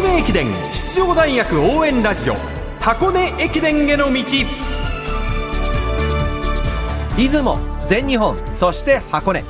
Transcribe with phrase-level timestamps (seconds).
[0.00, 2.34] 根駅伝出場大学応援ラジオ。
[2.80, 4.22] 箱根駅伝への道。
[7.18, 9.44] 出雲全日本そして箱根。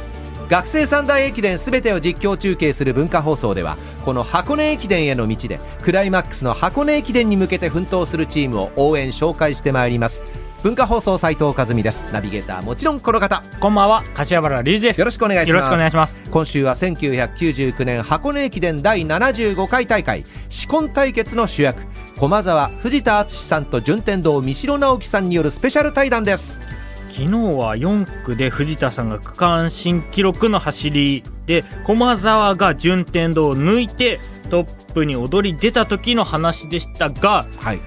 [0.48, 10.24] 学生三大駅伝すべてを実況中継する文化放送ではこの箱根駅伝への道でクライマックスの箱根駅伝に向けて奮闘するチームを応援紹介してまいります。
[10.62, 12.02] 文化放送斉藤和美です。
[12.12, 13.42] ナビゲーターもちろんこの方。
[13.60, 14.04] こんばんは。
[14.12, 15.00] 柏原隆二です。
[15.00, 15.48] よろしくお願いします。
[15.48, 16.14] よろしくお願いします。
[16.30, 21.82] 今週は1999年箱根駅伝第75回大会紫紺対決の主役
[22.18, 26.60] 駒沢藤田敦さんと順天堂三代直樹さんによるスペシャル対談です。
[27.08, 34.20] 昨日は4区で藤田さんが区間新記録の走りで駒澤が順天堂を抜いて
[34.50, 37.80] トップに踊り出た時の話でしたがはい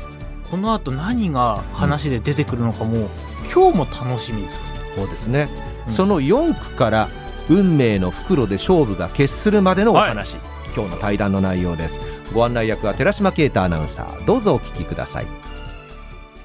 [0.50, 3.10] この後何が話で出てくるのかも、
[3.54, 4.62] 今日も楽しみです。
[4.96, 5.50] そうですね、
[5.88, 5.94] うん。
[5.94, 7.10] その4区から
[7.50, 10.36] 運命の袋で勝負が決するまでのお話、
[10.76, 12.00] 今日の対談の内容です。
[12.34, 14.26] ご案内役は寺島啓太アナウンサー。
[14.26, 15.26] どうぞお聞きください。
[15.26, 15.53] えー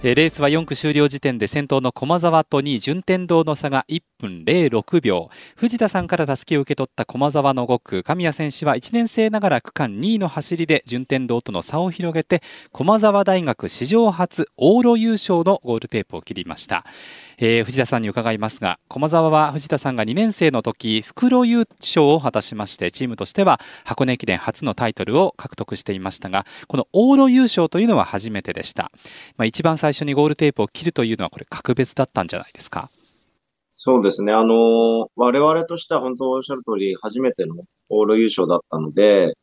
[0.01, 5.29] レースは4区終了時点で先頭の駒澤と2位順天堂の差が1分06秒。
[5.57, 8.03] 藤田さんからたすきを受け取った駒澤の5区。
[8.05, 16.85] 神谷選手は1年生ながら区間2位の走りで順天堂との差を広げて駒澤大学史上初往路優勝のゴールテープを切りました、
[17.41, 28.91] えー藤田さんに伺いますが駒澤は藤田さんが2年生の時袋優勝を果たしましてチームとしては箱根駅伝初のタイトルを獲得していましたがこの往路優勝というのは初めてでした
[29.37, 32.91] まあ、一番最初にゴールテープを切るというのはこれ格別だったんじゃないですか？
[33.71, 34.33] そうですね。
[34.33, 37.55] あの、我々としては本当おっしゃる通り、初めての
[37.91, 39.35] オール優勝だったので、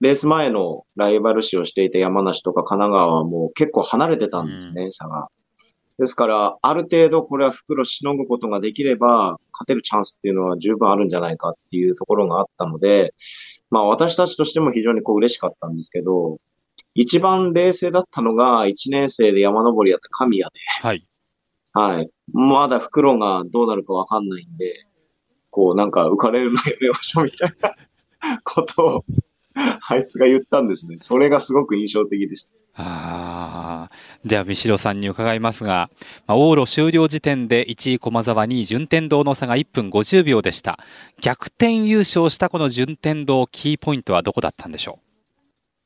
[0.00, 5.28] レース前のライバル視をしていた山梨とか神奈川はもう結構離れてたんですね、差が。
[5.98, 13.14] ですから、ある程度これは袋しのぐことができれば、勝てるチャンスっていうのは十分あるんじゃないかっていうところがあったので、
[13.70, 16.38] まあ私たちとしても非常にこう嬉しかったんですけど、
[16.94, 21.06] 一番冷静だったのが1年生で山登りやった神谷で、はい。
[21.72, 22.10] はい。
[22.32, 24.86] まだ袋がどうなるかわかんないんで、
[25.50, 29.04] こうなんか浮かれるのやめましょうみたいなことを、
[29.88, 30.96] あいつが言ったんですね。
[30.98, 32.54] それがすごく印象的でした。
[32.76, 33.90] ああ。
[34.24, 35.90] じゃあ、三代さんに伺いますが、
[36.26, 40.78] まあ、往路終了時点で1位駒澤2位順天堂の差が1分50秒でした。
[41.20, 44.98] 逆転優勝したこの順天堂キーポイントはどこだったんでしょ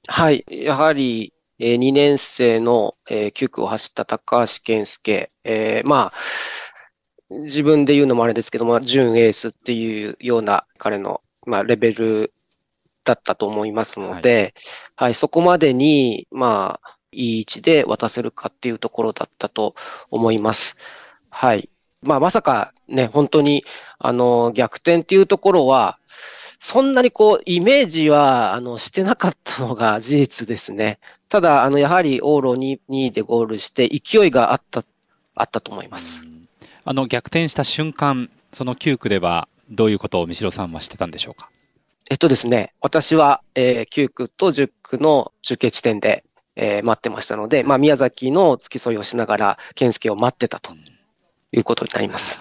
[0.07, 0.45] はい。
[0.49, 5.31] やはり、え2年生の、えー9区を走った高橋健介。
[5.45, 6.19] えーまあ、
[7.31, 12.33] 自分で言うのもあれですけども、準エースっていうような彼の、まあ、レベル
[13.09, 14.55] だったと思いますので、
[14.95, 19.75] はい、そこまでに、まあ、いい位置で渡せるかっていうところだったと
[20.11, 20.77] 思います。
[21.31, 21.71] はい。
[22.03, 23.65] まあ、まさかね、本当に、
[23.99, 25.99] あの、逆転っていうところは、
[26.61, 30.99] そんなにこう、イメージは、あの、してなかったのが事実ですね。
[31.31, 34.85] ただ、あの、やはり往路に2位でゴールして、勢いがあった、
[35.35, 36.23] あったと思います。
[36.23, 36.27] う。
[36.85, 41.49] あの、逆転した瞬間、その9区ではどういうことを三代さんはしてたんでしょうか？
[42.11, 46.25] えっとですね、私は、えー9区と10区の中継地点で、
[46.57, 50.73] えー待ってましたので、まあ、宮崎の付き添いをしながら、健介を待ってたと
[51.53, 52.39] いうことになります。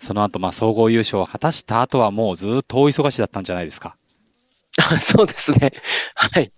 [0.00, 3.96] その後、まあ、総合優勝を果たした後はもうずっと大忙しだったんじゃないですか。
[5.00, 5.72] そうですね。
[6.14, 6.50] はい。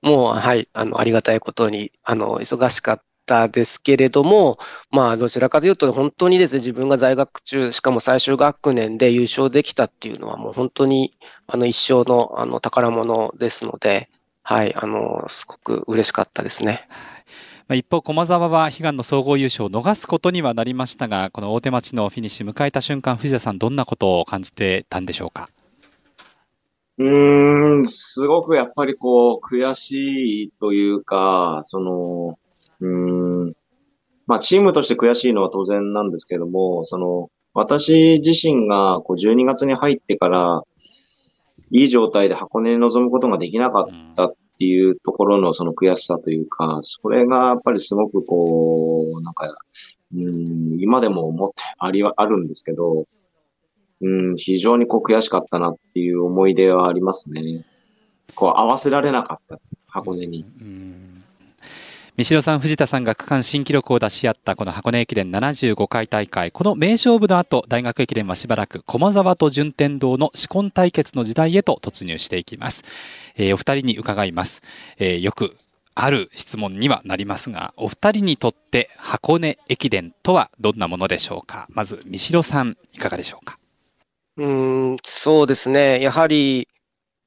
[0.00, 0.68] もう、はい。
[0.72, 4.58] あの、ありがたいことに、あの、忙しかったですけれども、
[4.90, 11.12] まあ、どちらかというと、本当にですね、自分が在学中、しかも最終学年で優勝できたっていうのは、もう本当に、
[11.46, 14.08] あの、一生の、あの、宝物ですので、
[14.42, 14.74] はい。
[14.76, 16.86] あの、すごく嬉しかったですね。
[17.66, 25.48] まあ、一方、駒澤は悲願の総合優勝を逃すことにはなりましたが、この大手町のフィニッシュ迎えた瞬間、藤田さん、どんなことを感じてたんでしょうか？
[26.98, 32.38] うーん、すごくやっぱりこう、悔しいというか、その、
[32.80, 33.52] うん、
[34.26, 40.62] まあチームとして悔しいのは当然なんですけども、その、私自身がこう12月に入ってから、
[41.70, 49.46] いい状態で箱根に臨むことができなかったっていうところのその悔しさというか、それがやっぱりすごくこう、なんか、
[50.14, 53.06] うん、今でも思ってありは、あるんですけど、
[54.02, 57.64] うん、非常にこう悔しかったなっていう思い出はありますね。
[58.34, 60.44] こう合わせられなかった、箱根に。
[60.60, 61.05] うん
[62.18, 72.84] 三代さん、藤田さんが区間新記録を出し合ったこの箱根駅伝75回大会、この名勝負の後、大学駅伝はしばらく駒澤と順天堂の紫紺対決の時代へと突入していきます。
[73.36, 74.62] えーお二人に伺います。
[74.96, 75.58] えーよく
[75.94, 81.66] ある質問にはなりますが、お二人にとって箱根駅伝とはどんなものでしょうか？
[81.68, 83.58] まず、三代さん、いかがでしょうか？
[84.38, 86.00] うん、そうですね。
[86.00, 86.66] やはり、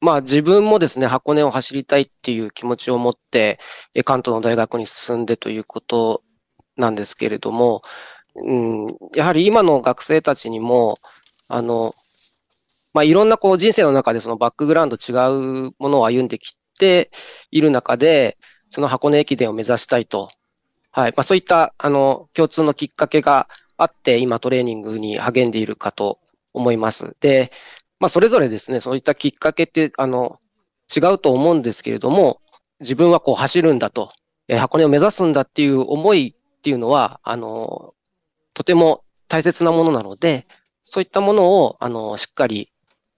[0.02, 3.60] まあ自分もですね、箱根を走りたいっていう気持ちを持って、
[4.06, 6.24] 関東の大学に進んでということ
[6.78, 7.82] なんですけれども、
[8.36, 10.98] うん、やはり今の学生たちにも、
[11.48, 11.96] あの、
[12.94, 15.12] まあ、いろんなこう人生の中でそのバックグラウンド違
[15.68, 17.12] うものを歩んできて
[17.52, 18.38] いる中で、
[18.70, 20.30] その箱根駅伝を目指したいと。
[20.92, 21.14] はい。
[21.16, 23.48] まあ、そういった、あの、共通のきっかけが
[23.78, 26.20] あって、今トレーニングに励んでいるかと
[26.54, 27.16] 思います。
[27.20, 27.52] で、
[28.00, 30.40] まあ、それぞれですね、そういったきっかけって、あの、
[30.96, 32.42] 違うと思うんですけれども、
[32.80, 34.14] 自分はこう走るんだと、
[34.48, 37.94] え、箱根を目指すんだっていう思いっていうのは、あの、
[38.54, 40.48] とても大切なものなので、
[40.82, 42.72] そういったものを、あの、しっかり、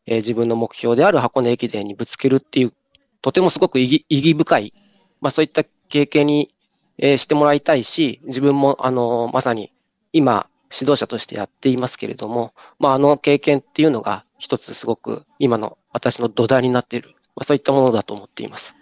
[0.07, 2.73] え、自分の目標である箱根駅伝にぶつけるっていう、
[3.21, 4.73] とてもすごく意義深い、
[5.21, 6.53] まあそういった経験に、
[6.97, 9.71] え、してもらいたいし、自分も、あの、まさに
[10.11, 18.75] 今、指導者としてやっていますけれども、まああの経験っていうのが一つすごく今の私の土台になっている、まあ、そういったものだと思っています。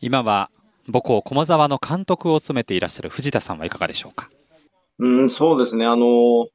[0.00, 0.50] 今は
[0.86, 4.28] 母校駒沢の監督を務めていらっしゃる藤田さんはいかがでしょうか？
[4.98, 5.86] うん、そうですね。
[5.86, 6.46] あの、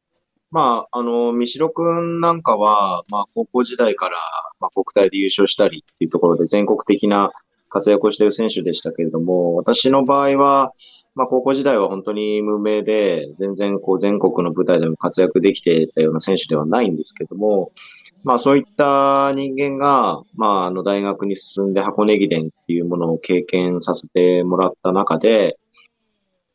[0.52, 4.18] まあ、あの、三代くんなんかは、まあ、高校時代から、
[4.60, 7.32] まあ、国体で優勝したりっていうところで全国的な
[7.70, 10.72] 活躍をしている選手でしたけれども、私の場合は、
[11.16, 17.72] まあ、高校時代は本当に無名で、全然こう全国の舞台でも活躍できていたような選手ではないんですけども、
[18.24, 25.58] まあそういった人間が、まああの大学に進んで箱根駅伝っていうものを経験させてもらった中で、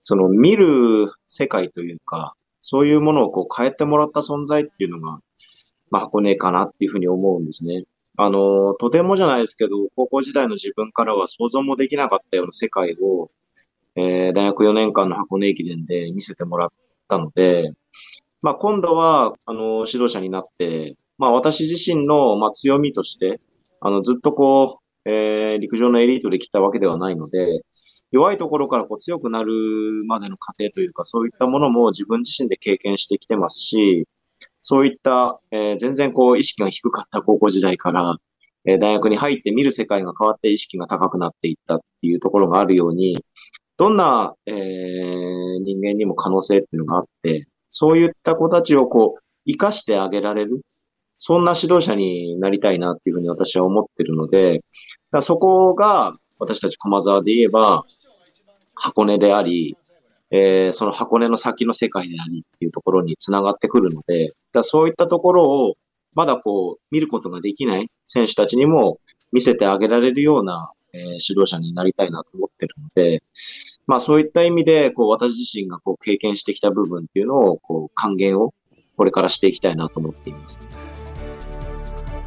[0.03, 5.19] その見る世界というか、そういうものをこう変えてもらった存在っていうのが、
[5.91, 7.85] まあ箱根かなっていうふうに思うんですね。
[8.17, 13.31] あの、とてもじゃないですけど、高校時代の自分からは想像もできなかったような世界を、
[13.96, 16.69] えー、大学4年間の箱根駅伝で見せてもらっ
[17.08, 17.73] たので、
[18.43, 23.41] まあ今度は、あの、指導者になって、まあ私自身の、まあ、強みとして、
[23.81, 27.62] あの、ずっとこう、えー、陸上のエリートで来たわけではないので、
[28.11, 29.52] 弱いところからこう強くなる
[30.06, 34.06] までの過程というか、そういったものも自分自身で経験してきてますし、
[34.61, 38.17] そういった、えー、全然こう意識が低かった高校時代から、
[38.67, 43.19] えー、大学に入って見る世界が変わって意識が高くなっていったっていうところがあるように、
[43.76, 50.61] どんな、えー、人間にも可能性っていうのがあって、そういった子たちをこう、生かしてあげられる。
[51.17, 54.62] そんな指導者になりたいなっていうふうに私は思ってるので、
[55.11, 57.85] だそこが私たち駒沢で言えば、
[58.75, 59.76] 箱根であり、
[60.31, 65.75] えー、その箱根の先の世界でありっていうところにつながってくるので、だそういったところを
[66.15, 68.99] まだこう見ることができない選手たちにも
[69.32, 73.23] 見せてあげられるような、えー、指導者になりたいなと思ってるので、
[73.87, 78.55] まあそういった意味で、こう私自身がこう経験してきた部分っていうのを、こう還元を
[78.96, 80.62] これからしていきたいなと思っています。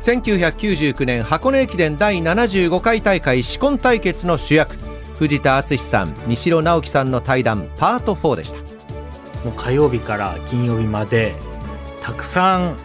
[0.01, 4.77] 1999年箱根駅伝第75回大会紫紺対決の主役
[5.15, 8.57] 藤田敦さん西野直樹さんの対談パート4でした。
[9.43, 11.35] もう火曜日から金曜日まで
[12.01, 12.77] たくさん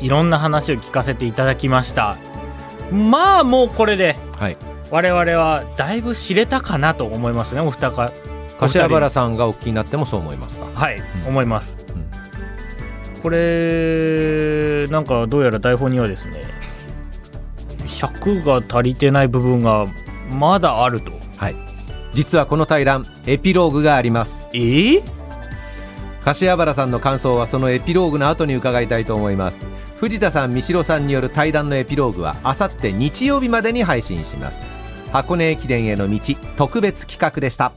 [0.00, 2.18] いろんな話を聞かせていただきました。
[2.92, 4.56] まあもうこれで、はい、
[4.90, 8.12] 我々はだいぶ知れたかなと思いますねお二方
[8.58, 10.66] 柏原さんがお聞きになってもそう思いますか？
[10.66, 16.42] はい、うん、思います、うん、これなんかどうやら台本にはですね
[17.86, 19.86] 尺が足りてない部分が
[20.30, 21.12] まだあると。
[21.36, 21.56] はい。
[22.14, 24.48] 実はこの対談エピローグがあります。
[24.54, 25.02] えー、
[26.24, 29.66] 柏原さんの感想はそのエピローグの後に伺いたいと思います。
[29.96, 34.64] 藤田さん三代さんによる対談のエピローグはあさって日曜日までに配信します
[35.12, 36.20] 箱根駅伝への道
[36.56, 37.72] 特別企画でした。